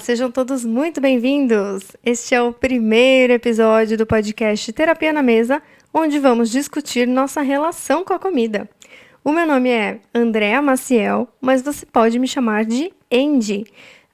[0.00, 1.84] sejam todos muito bem-vindos!
[2.04, 5.62] Este é o primeiro episódio do podcast Terapia na Mesa,
[5.92, 8.68] onde vamos discutir nossa relação com a comida.
[9.22, 13.66] O meu nome é Andréa Maciel, mas você pode me chamar de Andy.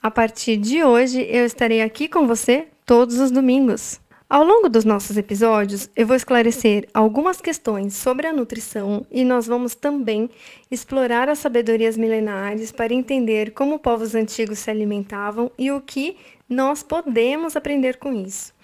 [0.00, 4.00] A partir de hoje, eu estarei aqui com você todos os domingos.
[4.32, 9.46] Ao longo dos nossos episódios, eu vou esclarecer algumas questões sobre a nutrição e nós
[9.46, 10.30] vamos também
[10.70, 16.16] explorar as sabedorias milenares para entender como povos antigos se alimentavam e o que
[16.48, 18.54] nós podemos aprender com isso.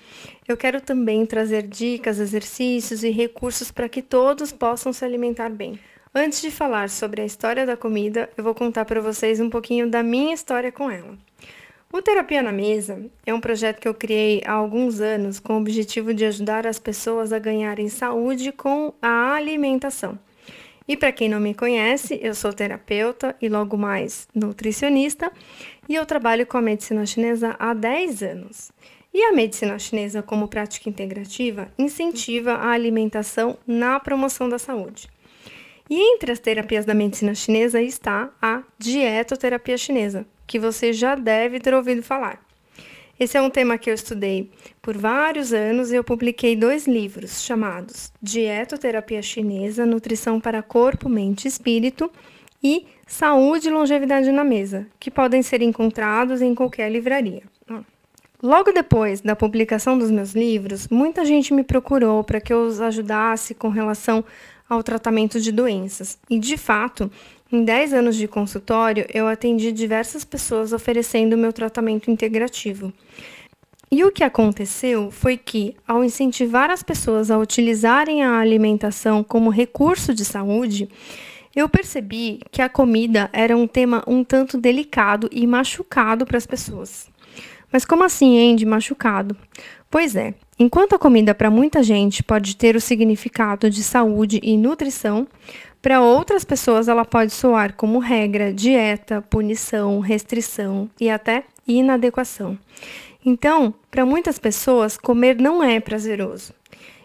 [0.48, 5.78] Eu quero também trazer dicas, exercícios e recursos para que todos possam se alimentar bem.
[6.14, 9.90] Antes de falar sobre a história da comida, eu vou contar para vocês um pouquinho
[9.90, 11.14] da minha história com ela.
[11.90, 15.60] O Terapia na Mesa é um projeto que eu criei há alguns anos com o
[15.60, 20.18] objetivo de ajudar as pessoas a ganharem saúde com a alimentação.
[20.86, 25.32] E para quem não me conhece, eu sou terapeuta e logo mais nutricionista,
[25.88, 28.70] e eu trabalho com a medicina chinesa há 10 anos.
[29.12, 35.08] E a medicina chinesa, como prática integrativa, incentiva a alimentação na promoção da saúde.
[35.88, 41.60] E entre as terapias da medicina chinesa está a dietoterapia chinesa, que você já deve
[41.60, 42.42] ter ouvido falar.
[43.20, 47.42] Esse é um tema que eu estudei por vários anos e eu publiquei dois livros
[47.42, 52.10] chamados Dietoterapia Chinesa, Nutrição para Corpo, Mente e Espírito
[52.62, 57.42] e Saúde e Longevidade na Mesa, que podem ser encontrados em qualquer livraria.
[58.40, 62.80] Logo depois da publicação dos meus livros, muita gente me procurou para que eu os
[62.80, 64.24] ajudasse com relação
[64.68, 66.18] ao tratamento de doenças.
[66.30, 67.10] E, de fato,
[67.50, 72.92] em 10 anos de consultório, eu atendi diversas pessoas oferecendo meu tratamento integrativo.
[73.90, 79.48] E o que aconteceu foi que, ao incentivar as pessoas a utilizarem a alimentação como
[79.48, 80.90] recurso de saúde,
[81.56, 86.46] eu percebi que a comida era um tema um tanto delicado e machucado para as
[86.46, 87.08] pessoas.
[87.72, 89.34] Mas como assim, Andy, machucado?
[89.90, 94.54] Pois é, enquanto a comida para muita gente pode ter o significado de saúde e
[94.56, 95.26] nutrição,
[95.80, 102.58] para outras pessoas, ela pode soar como regra, dieta, punição, restrição e até inadequação.
[103.24, 106.52] Então, para muitas pessoas, comer não é prazeroso.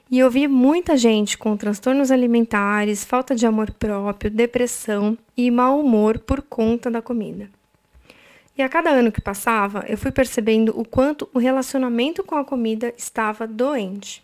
[0.10, 5.80] E eu vi muita gente com transtornos alimentares, falta de amor próprio, depressão e mau
[5.80, 7.50] humor por conta da comida.
[8.56, 12.46] E a cada ano que passava, eu fui percebendo o quanto o relacionamento com a
[12.46, 14.24] comida estava doente.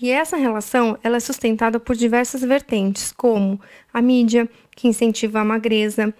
[0.00, 3.60] E essa relação ela é sustentada por diversas vertentes, como
[3.92, 6.14] a mídia, que incentiva a magreza,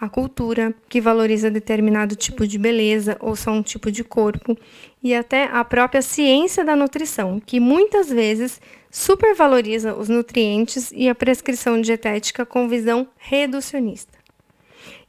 [0.00, 4.58] a cultura, que valoriza determinado tipo de beleza ou só um tipo de corpo,
[5.00, 8.60] e até a própria ciência da nutrição, que muitas vezes
[8.90, 14.18] supervaloriza os nutrientes e a prescrição dietética com visão reducionista.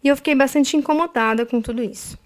[0.03, 2.22] E eu fiquei bastante incomodada com tudo isso.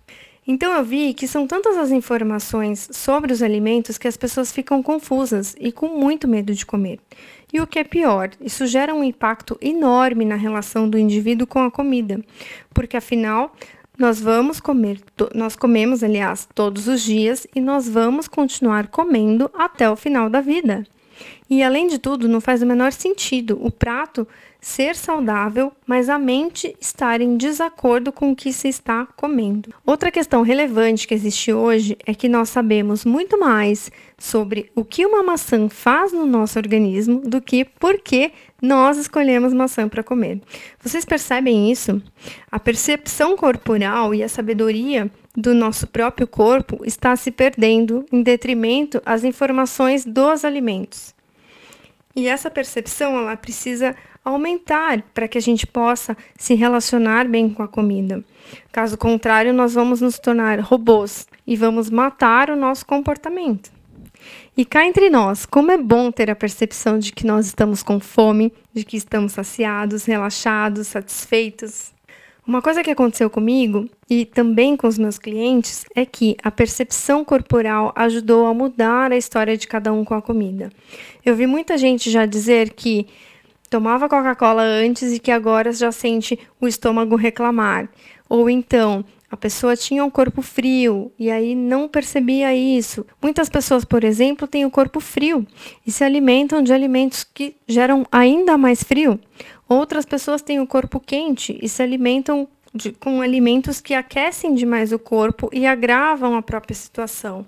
[0.47, 4.81] Então eu vi que são tantas as informações sobre os alimentos que as pessoas ficam
[4.81, 6.99] confusas e com muito medo de comer.
[7.51, 11.63] E o que é pior, isso gera um impacto enorme na relação do indivíduo com
[11.63, 12.23] a comida,
[12.73, 13.53] porque afinal
[13.97, 15.01] nós vamos comer,
[15.33, 20.39] nós comemos, aliás, todos os dias e nós vamos continuar comendo até o final da
[20.39, 20.85] vida.
[21.49, 24.27] E além de tudo, não faz o menor sentido o prato
[24.59, 29.73] ser saudável, mas a mente estar em desacordo com o que se está comendo.
[29.85, 35.05] Outra questão relevante que existe hoje é que nós sabemos muito mais sobre o que
[35.05, 38.31] uma maçã faz no nosso organismo do que por que
[38.61, 40.41] nós escolhemos maçã para comer.
[40.81, 42.01] Vocês percebem isso?
[42.51, 49.01] A percepção corporal e a sabedoria do nosso próprio corpo está se perdendo em detrimento
[49.05, 51.15] às informações dos alimentos.
[52.17, 53.95] E essa percepção ela precisa
[54.25, 58.23] aumentar para que a gente possa se relacionar bem com a comida.
[58.71, 63.71] Caso contrário, nós vamos nos tornar robôs e vamos matar o nosso comportamento.
[64.57, 67.99] E cá entre nós, como é bom ter a percepção de que nós estamos com
[67.99, 71.93] fome, de que estamos saciados, relaxados, satisfeitos.
[72.47, 77.25] Uma coisa que aconteceu comigo e também com os meus clientes é que a percepção
[77.25, 80.71] corporal ajudou a mudar a história de cada um com a comida.
[81.25, 83.05] Eu vi muita gente já dizer que
[83.69, 87.89] tomava Coca-Cola antes e que agora já sente o estômago reclamar.
[88.29, 93.05] Ou então, a pessoa tinha um corpo frio e aí não percebia isso.
[93.21, 95.45] Muitas pessoas, por exemplo, têm o corpo frio
[95.85, 99.19] e se alimentam de alimentos que geram ainda mais frio.
[99.67, 104.91] Outras pessoas têm o corpo quente e se alimentam de, com alimentos que aquecem demais
[104.91, 107.45] o corpo e agravam a própria situação.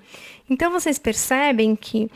[0.49, 2.09] Então vocês percebem que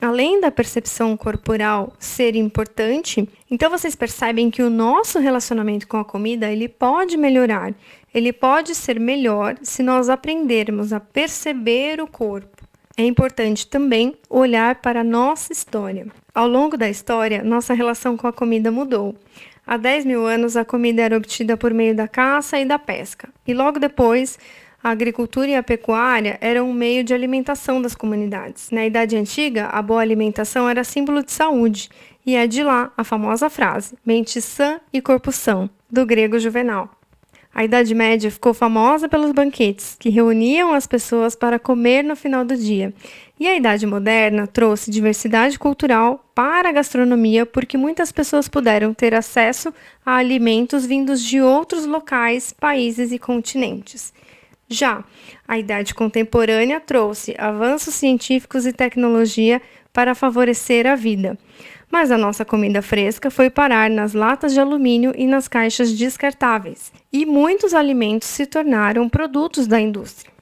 [0.00, 6.04] além da percepção corporal ser importante, então vocês percebem que o nosso relacionamento com a
[6.04, 7.74] comida ele pode melhorar,
[8.12, 12.55] ele pode ser melhor se nós aprendermos a perceber o corpo.
[12.98, 16.06] É importante também olhar para a nossa história.
[16.34, 19.14] Ao longo da história, nossa relação com a comida mudou.
[19.66, 23.28] Há 10 mil anos, a comida era obtida por meio da caça e da pesca,
[23.46, 24.38] e logo depois,
[24.82, 28.70] a agricultura e a pecuária eram um meio de alimentação das comunidades.
[28.70, 31.90] Na Idade Antiga, a boa alimentação era símbolo de saúde,
[32.24, 36.95] e é de lá a famosa frase: mente sã e corpo são, do grego Juvenal.
[37.56, 42.44] A Idade Média ficou famosa pelos banquetes, que reuniam as pessoas para comer no final
[42.44, 42.92] do dia.
[43.40, 49.14] E a Idade Moderna trouxe diversidade cultural para a gastronomia, porque muitas pessoas puderam ter
[49.14, 49.72] acesso
[50.04, 54.12] a alimentos vindos de outros locais, países e continentes.
[54.68, 55.02] Já
[55.48, 59.62] a Idade Contemporânea trouxe avanços científicos e tecnologia
[59.94, 61.38] para favorecer a vida
[61.90, 66.92] mas a nossa comida fresca foi parar nas latas de alumínio e nas caixas descartáveis,
[67.12, 70.36] e muitos alimentos se tornaram produtos da indústria.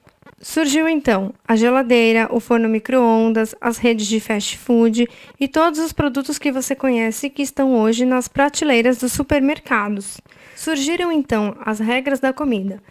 [0.44, 5.08] Surgiu então a geladeira, o forno micro-ondas, as redes de fast food
[5.40, 10.20] e todos os produtos que você conhece que estão hoje nas prateleiras dos supermercados.
[10.54, 12.82] Surgiram então as regras da comida.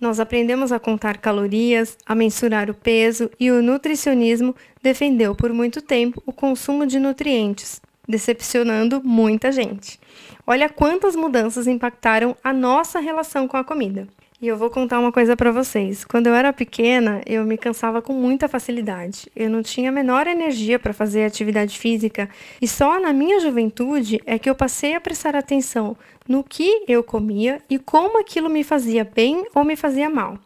[0.00, 5.82] Nós aprendemos a contar calorias, a mensurar o peso e o nutricionismo defendeu por muito
[5.82, 9.98] tempo o consumo de nutrientes, decepcionando muita gente.
[10.46, 14.08] Olha quantas mudanças impactaram a nossa relação com a comida.
[14.42, 16.02] E eu vou contar uma coisa para vocês.
[16.02, 19.30] Quando eu era pequena, eu me cansava com muita facilidade.
[19.36, 22.26] Eu não tinha a menor energia para fazer atividade física,
[22.58, 25.94] e só na minha juventude é que eu passei a prestar atenção
[26.26, 30.38] no que eu comia e como aquilo me fazia bem ou me fazia mal.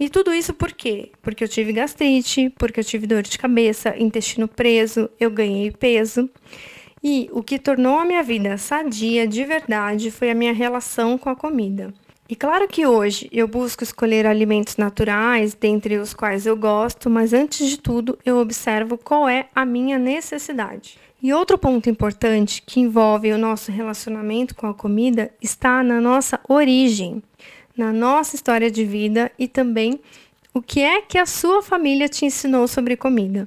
[0.00, 1.12] E tudo isso por quê?
[1.20, 6.30] Porque eu tive gastrite, porque eu tive dor de cabeça, intestino preso, eu ganhei peso.
[7.06, 11.28] E o que tornou a minha vida sadia de verdade foi a minha relação com
[11.28, 11.92] a comida.
[12.26, 17.34] E claro que hoje eu busco escolher alimentos naturais, dentre os quais eu gosto, mas
[17.34, 20.98] antes de tudo eu observo qual é a minha necessidade.
[21.22, 26.40] E outro ponto importante que envolve o nosso relacionamento com a comida está na nossa
[26.48, 27.22] origem,
[27.76, 30.00] na nossa história de vida e também
[30.54, 33.46] o que é que a sua família te ensinou sobre comida.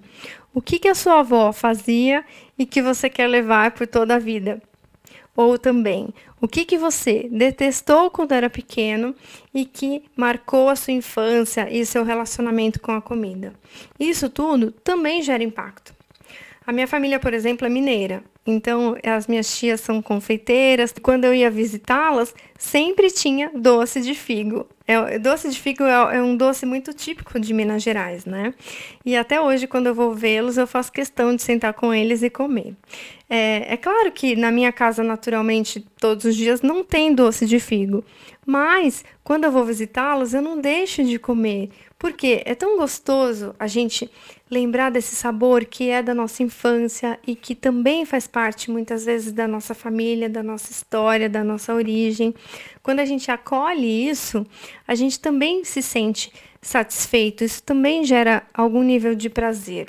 [0.53, 2.25] O que, que a sua avó fazia
[2.57, 4.61] e que você quer levar por toda a vida?
[5.35, 6.11] Ou também,
[6.41, 9.15] o que, que você detestou quando era pequeno
[9.53, 13.53] e que marcou a sua infância e seu relacionamento com a comida?
[13.99, 15.93] Isso tudo também gera impacto.
[16.65, 18.23] A minha família, por exemplo, é mineira.
[18.45, 20.93] Então, as minhas tias são confeiteiras.
[21.01, 24.67] Quando eu ia visitá-las, sempre tinha doce de figo.
[24.87, 28.53] É, doce de figo é, é, um doce muito típico de Minas Gerais, né?
[29.05, 32.29] E até hoje, quando eu vou vê-los, eu faço questão de sentar com eles e
[32.29, 32.73] comer.
[33.29, 37.59] É, é claro que na minha casa, naturalmente, todos os dias não tem doce de
[37.59, 38.01] figo.
[38.45, 41.69] Mas, quando eu vou visitá-los, eu não deixo de comer.
[41.99, 44.09] Porque é tão gostoso a gente
[44.49, 49.31] lembrar desse sabor que é da nossa infância e que também faz parte muitas vezes
[49.31, 52.35] da nossa família, da nossa história, da nossa origem.
[52.83, 54.45] Quando a gente acolhe isso,
[54.87, 59.87] a gente também se sente satisfeito, isso também gera algum nível de prazer.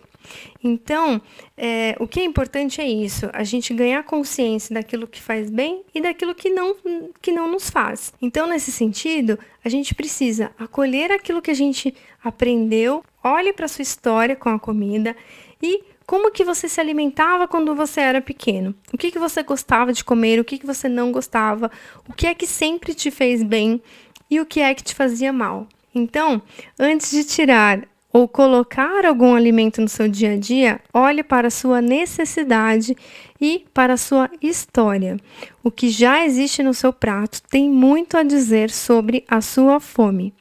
[0.62, 1.20] Então,
[1.56, 5.82] é, o que é importante é isso, a gente ganhar consciência daquilo que faz bem
[5.94, 6.76] e daquilo que não,
[7.20, 8.12] que não nos faz.
[8.20, 13.82] Então, nesse sentido, a gente precisa acolher aquilo que a gente aprendeu, olhe para sua
[13.82, 15.16] história com a comida
[15.62, 18.74] e como que você se alimentava quando você era pequeno?
[18.90, 20.40] O que, que você gostava de comer?
[20.40, 21.70] O que, que você não gostava?
[22.08, 23.82] O que é que sempre te fez bem?
[24.30, 25.66] E o que é que te fazia mal?
[25.94, 26.40] Então,
[26.78, 31.50] antes de tirar ou colocar algum alimento no seu dia a dia, olhe para a
[31.50, 32.96] sua necessidade
[33.40, 35.16] e para a sua história.
[35.62, 40.32] O que já existe no seu prato tem muito a dizer sobre a sua fome.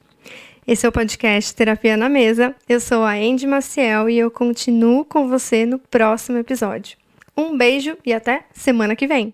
[0.68, 2.54] Esse é o podcast Terapia na Mesa.
[2.68, 6.98] Eu sou a Andy Maciel e eu continuo com você no próximo episódio.
[7.38, 9.34] Um beijo e até semana que vem!